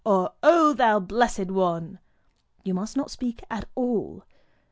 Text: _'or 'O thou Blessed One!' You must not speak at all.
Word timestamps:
_'or 0.11 0.31
'O 0.41 0.73
thou 0.73 0.99
Blessed 0.99 1.51
One!' 1.51 1.99
You 2.63 2.73
must 2.73 2.97
not 2.97 3.11
speak 3.11 3.43
at 3.51 3.69
all. 3.75 4.23